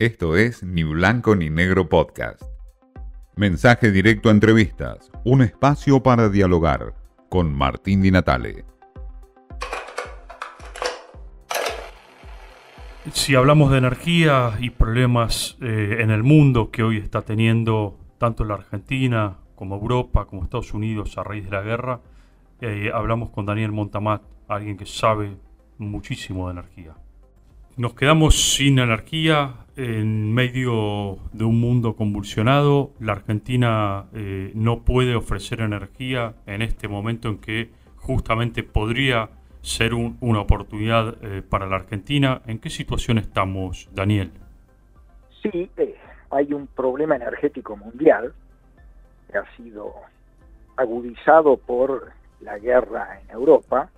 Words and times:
Esto 0.00 0.36
es 0.36 0.62
Ni 0.62 0.84
Blanco 0.84 1.34
ni 1.34 1.50
Negro 1.50 1.88
Podcast. 1.88 2.40
Mensaje 3.34 3.90
directo 3.90 4.28
a 4.28 4.32
entrevistas, 4.32 5.10
un 5.24 5.42
espacio 5.42 6.04
para 6.04 6.28
dialogar 6.28 6.94
con 7.28 7.52
Martín 7.52 8.00
Di 8.00 8.12
Natale. 8.12 8.64
Si 13.12 13.34
hablamos 13.34 13.72
de 13.72 13.78
energía 13.78 14.52
y 14.60 14.70
problemas 14.70 15.58
eh, 15.60 15.96
en 15.98 16.12
el 16.12 16.22
mundo 16.22 16.70
que 16.70 16.84
hoy 16.84 16.98
está 16.98 17.22
teniendo 17.22 17.98
tanto 18.18 18.44
la 18.44 18.54
Argentina 18.54 19.38
como 19.56 19.74
Europa, 19.74 20.26
como 20.26 20.44
Estados 20.44 20.74
Unidos 20.74 21.18
a 21.18 21.24
raíz 21.24 21.44
de 21.46 21.50
la 21.50 21.62
guerra, 21.62 22.00
eh, 22.60 22.92
hablamos 22.94 23.30
con 23.30 23.46
Daniel 23.46 23.72
Montamat, 23.72 24.22
alguien 24.46 24.76
que 24.76 24.86
sabe 24.86 25.36
muchísimo 25.76 26.46
de 26.46 26.52
energía. 26.52 26.94
Nos 27.76 27.94
quedamos 27.94 28.54
sin 28.54 28.78
energía 28.78 29.66
en 29.78 30.34
medio 30.34 31.18
de 31.32 31.44
un 31.44 31.60
mundo 31.60 31.94
convulsionado. 31.94 32.90
La 32.98 33.12
Argentina 33.12 34.06
eh, 34.12 34.50
no 34.54 34.80
puede 34.80 35.14
ofrecer 35.14 35.60
energía 35.60 36.34
en 36.46 36.62
este 36.62 36.88
momento 36.88 37.28
en 37.28 37.38
que 37.38 37.70
justamente 37.96 38.64
podría 38.64 39.30
ser 39.60 39.94
una 39.94 40.40
oportunidad 40.40 41.16
eh, 41.22 41.42
para 41.42 41.66
la 41.66 41.76
Argentina. 41.76 42.42
¿En 42.46 42.58
qué 42.58 42.70
situación 42.70 43.18
estamos, 43.18 43.88
Daniel? 43.92 44.32
Sí, 45.42 45.70
eh, 45.76 45.94
hay 46.30 46.52
un 46.52 46.66
problema 46.66 47.14
energético 47.14 47.76
mundial 47.76 48.34
que 49.30 49.38
ha 49.38 49.56
sido 49.56 49.94
agudizado 50.76 51.56
por 51.56 52.10
la 52.40 52.58
guerra 52.58 53.20
en 53.20 53.30
Europa 53.30 53.90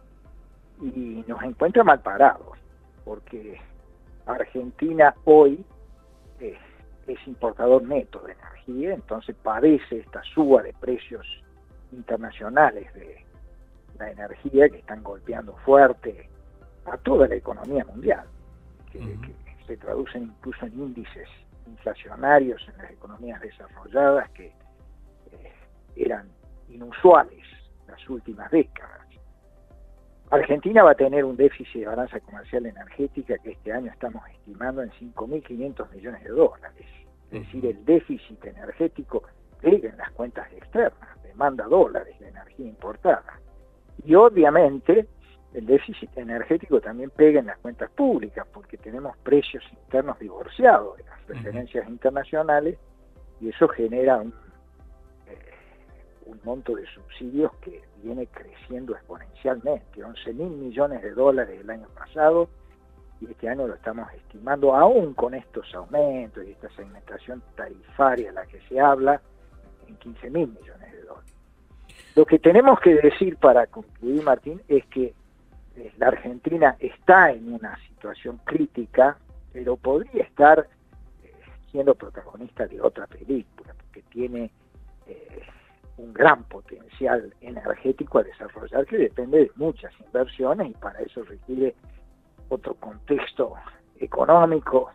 y 0.82 1.24
nos 1.26 1.42
encuentra 1.42 1.84
mal 1.84 2.00
parados, 2.00 2.58
porque 3.04 3.58
Argentina 4.32 5.14
hoy 5.24 5.64
es, 6.38 6.56
importador 7.26 7.82
neto 7.82 8.20
de 8.20 8.32
energía, 8.32 8.94
entonces 8.94 9.34
padece 9.42 9.98
esta 9.98 10.22
suba 10.22 10.62
de 10.62 10.72
precios 10.74 11.26
internacionales 11.90 12.92
de 12.94 13.24
la 13.98 14.12
energía 14.12 14.68
que 14.68 14.78
están 14.78 15.02
golpeando 15.02 15.56
fuerte 15.64 16.28
a 16.86 16.96
toda 16.98 17.26
la 17.26 17.34
economía 17.34 17.84
mundial, 17.84 18.24
que, 18.92 19.00
se 19.66 19.76
traducen 19.76 20.24
incluso 20.24 20.66
en 20.66 20.72
índices 20.72 21.28
inflacionarios 21.66 22.60
en 22.68 22.78
las 22.78 22.90
economías 22.90 23.40
desarrolladas 23.40 24.28
que 24.30 24.46
eh, 24.46 25.52
eran 25.96 26.28
inusuales 26.68 27.44
las 27.86 28.08
últimas 28.08 28.50
décadas. 28.50 28.99
Argentina 30.30 30.84
va 30.84 30.92
a 30.92 30.94
tener 30.94 31.24
un 31.24 31.36
déficit 31.36 31.80
de 31.80 31.86
balanza 31.86 32.20
comercial 32.20 32.64
energética 32.64 33.36
que 33.38 33.50
este 33.50 33.72
año 33.72 33.90
estamos 33.90 34.22
estimando 34.30 34.80
en 34.80 34.90
5.500 34.90 35.90
millones 35.92 36.22
de 36.22 36.30
dólares. 36.30 36.86
Es 37.32 37.40
decir, 37.42 37.66
el 37.66 37.84
déficit 37.84 38.44
energético 38.44 39.24
pega 39.60 39.90
en 39.90 39.96
las 39.96 40.10
cuentas 40.12 40.50
externas, 40.52 41.22
demanda 41.24 41.64
dólares 41.64 42.16
de 42.20 42.28
energía 42.28 42.66
importada. 42.66 43.40
Y 44.04 44.14
obviamente 44.14 45.08
el 45.52 45.66
déficit 45.66 46.16
energético 46.16 46.80
también 46.80 47.10
pega 47.10 47.40
en 47.40 47.46
las 47.46 47.58
cuentas 47.58 47.90
públicas 47.90 48.46
porque 48.52 48.76
tenemos 48.78 49.16
precios 49.18 49.64
internos 49.72 50.16
divorciados 50.20 50.96
de 50.96 51.04
las 51.04 51.26
referencias 51.26 51.88
internacionales 51.88 52.78
y 53.40 53.48
eso 53.48 53.66
genera 53.66 54.18
un 54.18 54.32
un 56.30 56.40
monto 56.44 56.74
de 56.76 56.86
subsidios 56.86 57.52
que 57.60 57.82
viene 58.02 58.26
creciendo 58.28 58.94
exponencialmente, 58.94 60.04
11 60.04 60.32
mil 60.34 60.50
millones 60.50 61.02
de 61.02 61.10
dólares 61.10 61.60
el 61.60 61.68
año 61.68 61.88
pasado 61.88 62.48
y 63.20 63.26
este 63.30 63.48
año 63.48 63.66
lo 63.66 63.74
estamos 63.74 64.10
estimando 64.14 64.74
aún 64.74 65.12
con 65.14 65.34
estos 65.34 65.74
aumentos 65.74 66.44
y 66.46 66.52
esta 66.52 66.70
segmentación 66.70 67.42
tarifaria 67.54 68.30
a 68.30 68.32
la 68.32 68.46
que 68.46 68.60
se 68.62 68.80
habla 68.80 69.20
en 69.86 69.96
15 69.96 70.30
mil 70.30 70.48
millones 70.48 70.92
de 70.92 71.02
dólares. 71.02 71.34
Lo 72.14 72.24
que 72.24 72.38
tenemos 72.38 72.80
que 72.80 72.94
decir 72.94 73.36
para 73.36 73.66
concluir, 73.66 74.22
Martín, 74.22 74.62
es 74.68 74.86
que 74.86 75.12
eh, 75.76 75.92
la 75.98 76.08
Argentina 76.08 76.76
está 76.78 77.30
en 77.30 77.52
una 77.52 77.76
situación 77.88 78.40
crítica, 78.44 79.18
pero 79.52 79.76
podría 79.76 80.22
estar 80.24 80.66
eh, 81.22 81.32
siendo 81.70 81.94
protagonista 81.94 82.66
de 82.66 82.80
otra 82.80 83.06
película, 83.06 83.74
porque 83.74 84.02
tiene 84.10 84.50
eh, 85.06 85.42
un 86.00 86.12
gran 86.12 86.44
potencial 86.44 87.34
energético 87.40 88.18
a 88.18 88.22
desarrollar 88.22 88.86
que 88.86 88.96
depende 88.96 89.38
de 89.38 89.50
muchas 89.56 89.92
inversiones 90.00 90.70
y 90.70 90.74
para 90.74 90.98
eso 91.00 91.22
requiere 91.24 91.74
otro 92.48 92.74
contexto 92.74 93.54
económico 93.98 94.90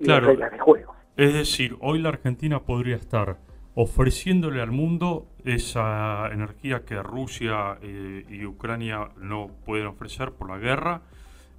y 0.00 0.06
reglas 0.06 0.52
de 0.52 0.58
juego. 0.58 0.94
Es 1.16 1.32
decir, 1.32 1.76
hoy 1.80 2.00
la 2.00 2.10
Argentina 2.10 2.60
podría 2.60 2.96
estar 2.96 3.38
ofreciéndole 3.74 4.62
al 4.62 4.70
mundo 4.70 5.26
esa 5.44 6.28
energía 6.32 6.84
que 6.84 7.02
Rusia 7.02 7.78
eh, 7.82 8.24
y 8.28 8.46
Ucrania 8.46 9.10
no 9.18 9.50
pueden 9.66 9.86
ofrecer 9.86 10.32
por 10.32 10.48
la 10.48 10.58
guerra 10.58 11.02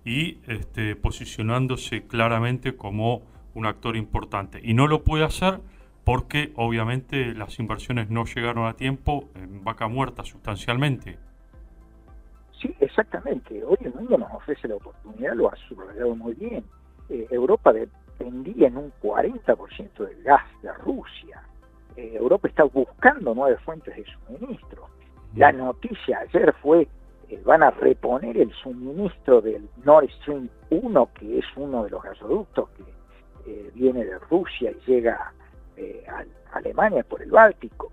y 0.03 0.40
este, 0.47 0.96
posicionándose 0.96 2.08
claramente 2.08 2.75
como 2.75 3.22
un 3.53 3.66
actor 3.66 3.96
importante. 3.96 4.59
Y 4.64 4.74
no 4.74 4.88
lo 4.88 5.03
puede 5.03 5.24
hacer 5.24 5.59
porque 6.07 6.53
obviamente 6.56 7.34
las 7.34 7.59
inversiones 7.59 8.09
no 8.09 8.23
llegaron 8.23 8.66
a 8.66 8.78
tiempo 8.78 9.25
en 9.35 9.66
vaca 9.66 9.90
muerta 9.90 10.23
sustancialmente. 10.23 11.18
Sí, 12.62 12.73
exactamente. 12.79 13.62
Hoy 13.66 13.75
el 13.81 13.94
mundo 13.94 14.17
nos 14.17 14.31
ofrece 14.31 14.69
la 14.69 14.75
oportunidad, 14.75 15.34
lo 15.34 15.51
ha 15.51 15.56
subrayado 15.67 16.16
muy 16.16 16.34
bien. 16.35 16.63
Eh, 17.09 17.28
Europa 17.29 17.73
dependía 17.73 18.69
en 18.69 18.78
un 18.78 18.94
40% 19.03 19.97
del 19.97 20.23
gas 20.23 20.46
de 20.62 20.72
Rusia. 20.75 21.44
Eh, 21.97 22.13
Europa 22.16 22.47
está 22.47 22.63
buscando 22.63 23.35
nuevas 23.35 23.62
fuentes 23.63 23.94
de 23.94 24.06
suministro. 24.06 24.88
La 25.35 25.51
noticia 25.51 26.19
ayer 26.19 26.56
fue 26.62 26.88
eh, 27.28 27.41
van 27.44 27.63
a 27.63 27.72
reponer 27.72 28.38
el 28.38 28.53
suministro 28.53 29.41
del 29.41 29.67
Nord 29.84 30.09
Stream 30.22 30.47
1, 30.69 31.09
que 31.16 31.40
es 31.40 31.46
uno 31.57 31.84
de 31.84 31.90
los 31.90 32.01
gasoductos 32.01 32.69
que 32.78 33.72
viene 33.75 34.06
de 34.06 34.19
Rusia 34.19 34.72
y 34.72 34.90
llega 34.90 35.34
Alemania 36.53 37.03
por 37.03 37.21
el 37.21 37.31
Báltico. 37.31 37.91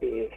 Eh, 0.00 0.30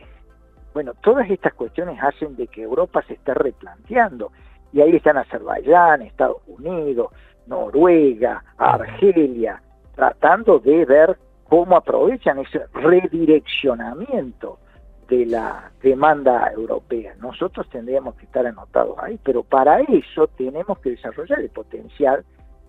bueno, 0.74 0.94
todas 1.02 1.30
estas 1.30 1.54
cuestiones 1.54 1.98
hacen 2.02 2.36
de 2.36 2.48
que 2.48 2.64
Europa 2.64 3.04
se 3.08 3.14
esté 3.14 3.34
replanteando. 3.34 4.32
Y 4.72 4.82
ahí 4.82 4.96
están 4.96 5.18
Azerbaiyán, 5.18 6.04
Estados 6.04 6.42
Unidos, 6.48 7.12
Noruega, 7.48 8.44
Argelia, 8.58 9.62
tratando 9.96 10.60
de 10.60 10.86
ver 10.86 11.18
cómo 11.50 11.76
aprovechan 11.76 12.40
ese 12.40 12.66
redireccionamiento 12.74 14.60
de 15.08 15.26
la 15.26 15.72
demanda 15.82 16.52
europea. 16.52 17.16
Nosotros 17.20 17.68
tendríamos 17.70 18.14
que 18.16 18.26
estar 18.26 18.46
anotados 18.46 18.96
ahí, 19.00 19.20
pero 19.24 19.42
para 19.42 19.80
eso 19.82 20.28
tenemos 20.28 20.78
que 20.80 20.92
desarrollar 20.92 21.40
el 21.40 21.50
potencial 21.50 22.24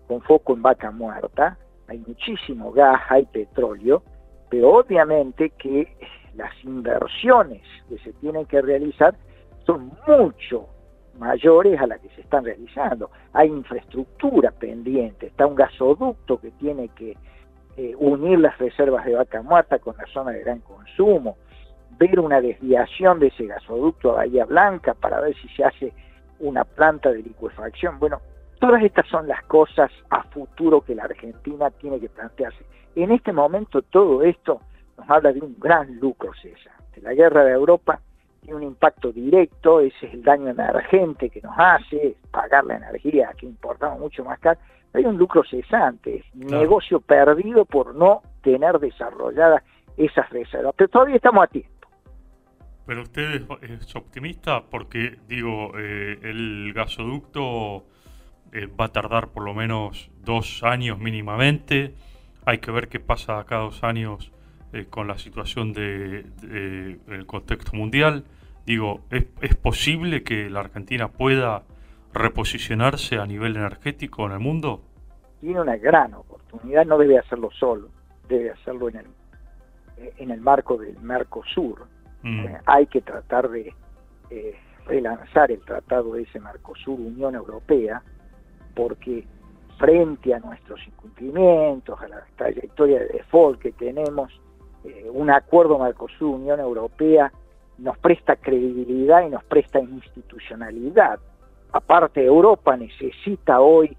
con 0.08 0.22
foco 0.22 0.54
en 0.54 0.62
vaca 0.62 0.90
muerta. 0.90 1.58
Hay 1.86 1.98
muchísimo 1.98 2.72
gas, 2.72 3.02
hay 3.10 3.26
petróleo, 3.26 4.02
pero 4.50 4.74
obviamente 4.74 5.50
que 5.50 5.96
las 6.34 6.52
inversiones 6.64 7.62
que 7.88 7.98
se 7.98 8.12
tienen 8.14 8.44
que 8.46 8.60
realizar 8.60 9.14
son 9.64 9.92
mucho 10.06 10.66
mayores 11.18 11.80
a 11.80 11.86
las 11.86 12.00
que 12.00 12.08
se 12.10 12.22
están 12.22 12.44
realizando. 12.44 13.10
Hay 13.32 13.48
infraestructura 13.48 14.50
pendiente, 14.50 15.26
está 15.26 15.46
un 15.46 15.54
gasoducto 15.54 16.40
que 16.40 16.50
tiene 16.52 16.88
que 16.88 17.16
eh, 17.76 17.94
unir 17.98 18.38
las 18.40 18.58
reservas 18.58 19.04
de 19.04 19.14
vaca 19.14 19.42
muerta 19.42 19.78
con 19.78 19.96
la 19.96 20.06
zona 20.06 20.32
de 20.32 20.40
gran 20.40 20.60
consumo, 20.60 21.36
ver 21.98 22.18
una 22.18 22.40
desviación 22.40 23.20
de 23.20 23.28
ese 23.28 23.46
gasoducto 23.46 24.12
a 24.12 24.16
Bahía 24.16 24.44
Blanca 24.46 24.94
para 24.94 25.20
ver 25.20 25.34
si 25.36 25.48
se 25.48 25.64
hace 25.64 25.92
una 26.40 26.64
planta 26.64 27.12
de 27.12 27.22
liquefacción. 27.22 27.98
Bueno, 27.98 28.20
todas 28.60 28.82
estas 28.82 29.06
son 29.08 29.26
las 29.26 29.42
cosas 29.44 29.90
a 30.10 30.22
futuro 30.24 30.82
que 30.82 30.94
la 30.94 31.04
Argentina 31.04 31.70
tiene 31.70 31.98
que 31.98 32.08
plantearse. 32.08 32.64
En 32.94 33.10
este 33.10 33.32
momento 33.32 33.82
todo 33.82 34.22
esto 34.22 34.60
nos 34.98 35.10
habla 35.10 35.32
de 35.32 35.40
un 35.40 35.56
gran 35.58 35.98
lucro 35.98 36.30
cesante. 36.34 37.00
La 37.00 37.14
guerra 37.14 37.44
de 37.44 37.52
Europa 37.52 38.00
tiene 38.40 38.56
un 38.56 38.62
impacto 38.62 39.12
directo, 39.12 39.80
ese 39.80 40.06
es 40.06 40.14
el 40.14 40.22
daño 40.22 40.48
emergente 40.48 41.30
que 41.30 41.40
nos 41.40 41.54
hace, 41.56 42.16
pagar 42.30 42.64
la 42.64 42.76
energía 42.76 43.32
que 43.36 43.46
importamos 43.46 43.98
mucho 43.98 44.24
más 44.24 44.38
caro, 44.38 44.60
hay 44.92 45.04
un 45.04 45.16
lucro 45.16 45.42
cesante, 45.48 46.16
es 46.16 46.34
negocio 46.34 47.00
perdido 47.00 47.64
por 47.64 47.94
no 47.94 48.22
tener 48.42 48.78
desarrolladas 48.78 49.62
esas 49.96 50.28
reservas, 50.30 50.74
pero 50.76 50.88
todavía 50.88 51.16
estamos 51.16 51.44
a 51.44 51.46
tiempo. 51.46 51.70
Pero 52.86 53.02
usted 53.02 53.42
es 53.62 53.94
optimista 53.94 54.64
porque, 54.68 55.18
digo, 55.28 55.72
eh, 55.78 56.18
el 56.22 56.72
gasoducto 56.74 57.84
eh, 58.52 58.66
va 58.66 58.86
a 58.86 58.88
tardar 58.88 59.28
por 59.28 59.44
lo 59.44 59.54
menos 59.54 60.10
dos 60.24 60.62
años 60.64 60.98
mínimamente, 60.98 61.94
hay 62.44 62.58
que 62.58 62.70
ver 62.70 62.88
qué 62.88 62.98
pasa 62.98 63.44
cada 63.44 63.62
dos 63.62 63.84
años 63.84 64.32
eh, 64.72 64.86
con 64.88 65.06
la 65.06 65.18
situación 65.18 65.72
del 65.72 66.34
de, 66.40 66.98
el 67.08 67.26
contexto 67.26 67.76
mundial. 67.76 68.24
Digo, 68.66 69.02
¿es, 69.10 69.26
¿es, 69.40 69.54
posible 69.56 70.22
que 70.22 70.50
la 70.50 70.60
Argentina 70.60 71.08
pueda 71.08 71.62
reposicionarse 72.12 73.18
a 73.18 73.26
nivel 73.26 73.56
energético 73.56 74.26
en 74.26 74.32
el 74.32 74.40
mundo? 74.40 74.82
Tiene 75.40 75.60
una 75.60 75.76
gran 75.76 76.14
oportunidad 76.14 76.84
no 76.86 76.98
debe 76.98 77.18
hacerlo 77.18 77.50
solo, 77.52 77.88
debe 78.28 78.50
hacerlo 78.50 78.88
en 78.88 78.96
el, 78.96 79.06
en 80.18 80.30
el 80.30 80.40
marco 80.40 80.76
del 80.76 80.98
Mercosur. 81.00 81.86
Mm. 82.22 82.46
Eh, 82.46 82.58
hay 82.66 82.86
que 82.86 83.00
tratar 83.00 83.48
de 83.48 83.72
relanzar 84.86 85.50
el 85.50 85.60
tratado 85.60 86.14
de 86.14 86.22
ese 86.22 86.40
Mercosur-Unión 86.40 87.34
Europea, 87.34 88.02
porque 88.80 89.26
frente 89.78 90.32
a 90.32 90.38
nuestros 90.38 90.80
incumplimientos, 90.86 92.00
a 92.00 92.08
la 92.08 92.24
trayectoria 92.36 93.00
de 93.00 93.08
default 93.08 93.60
que 93.60 93.72
tenemos, 93.72 94.32
eh, 94.84 95.06
un 95.12 95.28
acuerdo 95.28 95.78
Mercosur-Unión 95.78 96.60
Europea 96.60 97.30
nos 97.76 97.98
presta 97.98 98.36
credibilidad 98.36 99.26
y 99.26 99.28
nos 99.28 99.44
presta 99.44 99.80
institucionalidad. 99.80 101.18
Aparte, 101.72 102.24
Europa 102.24 102.74
necesita 102.74 103.60
hoy 103.60 103.94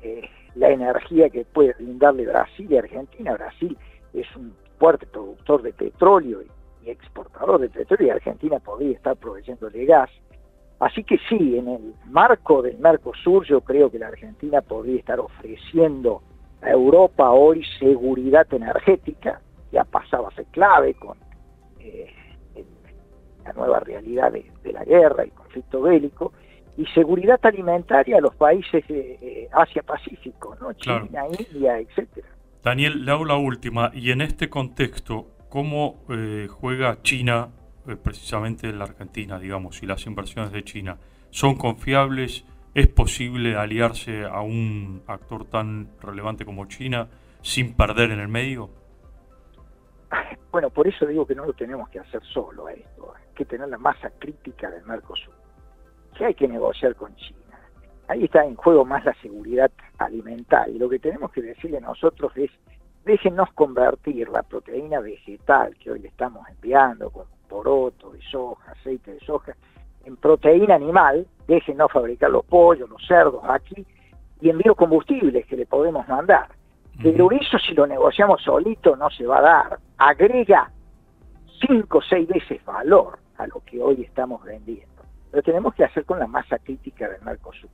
eh, 0.00 0.22
la 0.54 0.70
energía 0.70 1.28
que 1.28 1.44
puede 1.44 1.74
brindarle 1.74 2.24
Brasil 2.24 2.66
y 2.70 2.78
Argentina. 2.78 3.34
Brasil 3.34 3.76
es 4.14 4.26
un 4.34 4.54
fuerte 4.78 5.06
productor 5.06 5.60
de 5.60 5.74
petróleo 5.74 6.40
y, 6.42 6.90
exportador 6.90 7.60
de 7.60 7.68
petróleo 7.68 8.08
y 8.08 8.10
Argentina 8.10 8.58
podría 8.60 8.96
estar 8.96 9.14
proveyéndole 9.16 9.84
gas. 9.84 10.10
Así 10.82 11.04
que 11.04 11.16
sí, 11.28 11.56
en 11.56 11.68
el 11.68 11.94
marco 12.06 12.60
del 12.60 12.76
Mercosur 12.78 13.46
yo 13.46 13.60
creo 13.60 13.88
que 13.88 14.00
la 14.00 14.08
Argentina 14.08 14.60
podría 14.62 14.98
estar 14.98 15.20
ofreciendo 15.20 16.22
a 16.60 16.70
Europa 16.70 17.30
hoy 17.30 17.64
seguridad 17.78 18.52
energética, 18.52 19.40
ya 19.70 19.84
pasaba 19.84 20.26
a 20.26 20.34
ser 20.34 20.46
clave 20.46 20.94
con 20.94 21.16
eh, 21.78 22.12
la 23.44 23.52
nueva 23.52 23.78
realidad 23.78 24.32
de, 24.32 24.72
la 24.72 24.84
guerra, 24.84 25.22
el 25.22 25.30
conflicto 25.30 25.82
bélico, 25.82 26.32
y 26.76 26.84
seguridad 26.86 27.38
alimentaria 27.44 28.18
a 28.18 28.20
los 28.20 28.34
países 28.34 28.84
de 28.88 29.18
eh, 29.22 29.48
Asia-Pacífico, 29.52 30.56
¿no? 30.60 30.72
China, 30.72 31.26
India, 31.38 31.78
etcétera. 31.78 32.26
Daniel, 32.64 33.04
le 33.04 33.12
hago 33.12 33.24
la 33.24 33.36
última, 33.36 33.92
y 33.94 34.10
en 34.10 34.20
este 34.20 34.50
contexto, 34.50 35.28
¿cómo 35.48 36.02
eh, 36.08 36.48
juega 36.50 37.00
China 37.02 37.50
precisamente 38.02 38.68
en 38.68 38.78
la 38.78 38.84
Argentina, 38.84 39.38
digamos, 39.38 39.82
y 39.82 39.86
las 39.86 40.06
inversiones 40.06 40.52
de 40.52 40.64
China? 40.64 40.98
¿Son 41.30 41.56
confiables? 41.56 42.44
¿Es 42.74 42.88
posible 42.88 43.56
aliarse 43.56 44.24
a 44.24 44.40
un 44.40 45.02
actor 45.06 45.44
tan 45.44 45.88
relevante 46.00 46.44
como 46.44 46.66
China 46.66 47.08
sin 47.42 47.74
perder 47.74 48.12
en 48.12 48.20
el 48.20 48.28
medio? 48.28 48.70
Bueno, 50.50 50.70
por 50.70 50.86
eso 50.86 51.06
digo 51.06 51.26
que 51.26 51.34
no 51.34 51.46
lo 51.46 51.52
tenemos 51.54 51.88
que 51.88 51.98
hacer 51.98 52.22
solo 52.22 52.68
esto, 52.68 53.14
hay 53.16 53.34
que 53.34 53.44
tener 53.44 53.68
la 53.68 53.78
masa 53.78 54.10
crítica 54.18 54.70
del 54.70 54.84
Mercosur, 54.84 55.34
que 56.16 56.26
hay 56.26 56.34
que 56.34 56.46
negociar 56.46 56.94
con 56.94 57.14
China. 57.16 57.38
Ahí 58.08 58.24
está 58.24 58.44
en 58.44 58.56
juego 58.56 58.84
más 58.84 59.04
la 59.04 59.14
seguridad 59.22 59.70
alimentaria 59.96 60.74
y 60.74 60.78
lo 60.78 60.90
que 60.90 60.98
tenemos 60.98 61.32
que 61.32 61.40
decirle 61.40 61.80
nosotros 61.80 62.32
es 62.36 62.50
déjenos 63.04 63.50
convertir 63.54 64.28
la 64.28 64.42
proteína 64.42 65.00
vegetal 65.00 65.74
que 65.76 65.90
hoy 65.90 66.00
le 66.00 66.08
estamos 66.08 66.46
enviando 66.48 67.10
con 67.10 67.26
poroto 67.52 68.10
de 68.10 68.22
soja, 68.22 68.72
aceite 68.72 69.12
de 69.12 69.20
soja, 69.20 69.54
en 70.04 70.16
proteína 70.16 70.74
animal, 70.74 71.26
déjenos 71.46 71.92
fabricar 71.92 72.30
los 72.30 72.44
pollos, 72.46 72.88
los 72.88 73.06
cerdos 73.06 73.42
aquí 73.46 73.86
y 74.40 74.48
en 74.48 74.56
biocombustibles 74.58 75.46
que 75.46 75.56
le 75.56 75.66
podemos 75.66 76.08
mandar. 76.08 76.48
Pero 77.02 77.30
eso 77.30 77.58
si 77.58 77.74
lo 77.74 77.86
negociamos 77.86 78.42
solito 78.42 78.96
no 78.96 79.10
se 79.10 79.26
va 79.26 79.38
a 79.38 79.42
dar. 79.42 79.78
Agrega 79.98 80.70
cinco 81.66 81.98
o 81.98 82.02
seis 82.02 82.26
veces 82.26 82.64
valor 82.64 83.18
a 83.36 83.46
lo 83.46 83.60
que 83.66 83.80
hoy 83.80 84.02
estamos 84.02 84.42
vendiendo. 84.44 85.02
Pero 85.30 85.42
tenemos 85.42 85.74
que 85.74 85.84
hacer 85.84 86.04
con 86.04 86.18
la 86.18 86.26
masa 86.26 86.58
crítica 86.58 87.08
del 87.08 87.22
Mercosur. 87.22 87.70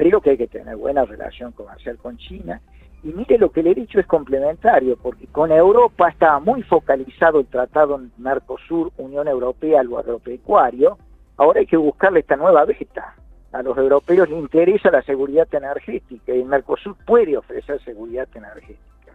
Creo 0.00 0.22
que 0.22 0.30
hay 0.30 0.38
que 0.38 0.46
tener 0.46 0.76
buena 0.76 1.04
relación 1.04 1.52
comercial 1.52 1.98
con 1.98 2.16
China. 2.16 2.58
Y 3.02 3.08
mire, 3.08 3.36
lo 3.36 3.52
que 3.52 3.62
le 3.62 3.72
he 3.72 3.74
dicho 3.74 4.00
es 4.00 4.06
complementario, 4.06 4.96
porque 4.96 5.26
con 5.26 5.52
Europa 5.52 6.08
estaba 6.08 6.40
muy 6.40 6.62
focalizado 6.62 7.38
el 7.38 7.44
tratado 7.44 8.00
Mercosur-Unión 8.16 9.28
Europea, 9.28 9.82
lo 9.82 9.98
agropecuario. 9.98 10.96
Ahora 11.36 11.60
hay 11.60 11.66
que 11.66 11.76
buscarle 11.76 12.20
esta 12.20 12.36
nueva 12.36 12.64
beta 12.64 13.14
a 13.52 13.62
los 13.62 13.76
europeos 13.76 14.30
les 14.30 14.38
interesa 14.38 14.90
la 14.90 15.02
seguridad 15.02 15.46
energética 15.52 16.32
y 16.34 16.40
el 16.40 16.46
Mercosur 16.46 16.96
puede 17.04 17.36
ofrecer 17.36 17.78
seguridad 17.82 18.26
energética. 18.34 19.12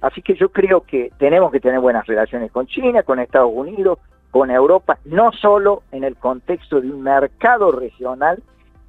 Así 0.00 0.22
que 0.22 0.36
yo 0.36 0.50
creo 0.50 0.82
que 0.82 1.10
tenemos 1.18 1.50
que 1.50 1.58
tener 1.58 1.80
buenas 1.80 2.06
relaciones 2.06 2.52
con 2.52 2.68
China, 2.68 3.02
con 3.02 3.18
Estados 3.18 3.50
Unidos, 3.52 3.98
con 4.30 4.52
Europa, 4.52 5.00
no 5.06 5.32
solo 5.32 5.82
en 5.90 6.04
el 6.04 6.14
contexto 6.14 6.80
de 6.80 6.88
un 6.88 7.02
mercado 7.02 7.72
regional 7.72 8.40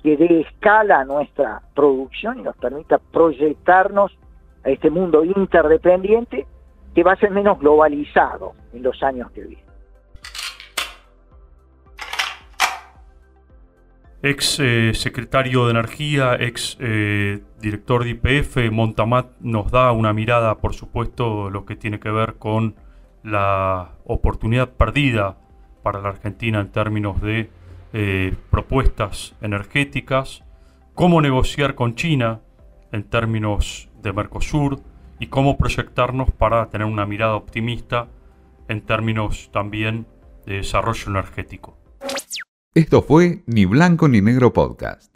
que 0.03 0.17
dé 0.17 0.41
escala 0.41 1.01
a 1.01 1.05
nuestra 1.05 1.61
producción 1.75 2.39
y 2.39 2.43
nos 2.43 2.55
permita 2.57 2.97
proyectarnos 2.97 4.11
a 4.63 4.69
este 4.69 4.89
mundo 4.89 5.23
interdependiente 5.23 6.45
que 6.93 7.03
va 7.03 7.13
a 7.13 7.15
ser 7.17 7.31
menos 7.31 7.59
globalizado 7.59 8.53
en 8.73 8.83
los 8.83 9.01
años 9.03 9.31
que 9.31 9.41
vienen. 9.41 9.71
ex 14.23 14.59
eh, 14.59 14.91
secretario 14.93 15.65
de 15.65 15.71
Energía, 15.71 16.35
ex 16.39 16.77
eh, 16.79 17.41
director 17.59 18.03
de 18.03 18.11
IPF, 18.11 18.71
Montamat 18.71 19.31
nos 19.39 19.71
da 19.71 19.91
una 19.91 20.13
mirada, 20.13 20.59
por 20.59 20.73
supuesto, 20.73 21.49
lo 21.49 21.65
que 21.65 21.75
tiene 21.75 21.99
que 21.99 22.11
ver 22.11 22.35
con 22.35 22.75
la 23.23 23.93
oportunidad 24.05 24.69
perdida 24.69 25.37
para 25.83 26.01
la 26.01 26.09
Argentina 26.09 26.59
en 26.59 26.71
términos 26.71 27.21
de 27.21 27.49
eh, 27.93 28.35
propuestas 28.49 29.35
energéticas, 29.41 30.43
cómo 30.93 31.21
negociar 31.21 31.75
con 31.75 31.95
China 31.95 32.41
en 32.91 33.03
términos 33.03 33.89
de 34.01 34.13
Mercosur 34.13 34.81
y 35.19 35.27
cómo 35.27 35.57
proyectarnos 35.57 36.31
para 36.31 36.69
tener 36.69 36.87
una 36.87 37.05
mirada 37.05 37.35
optimista 37.35 38.07
en 38.67 38.81
términos 38.81 39.49
también 39.51 40.07
de 40.45 40.55
desarrollo 40.55 41.09
energético. 41.09 41.77
Esto 42.73 43.01
fue 43.01 43.43
Ni 43.45 43.65
Blanco 43.65 44.07
ni 44.07 44.21
Negro 44.21 44.53
Podcast. 44.53 45.10